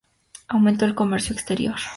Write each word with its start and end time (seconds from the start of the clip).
Aumentó 0.47 0.85
el 0.85 0.95
comercio 0.95 1.33
exterior. 1.35 1.75